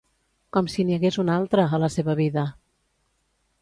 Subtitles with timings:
[0.57, 2.51] Com si n'hi hagués un altre, a la seva vida!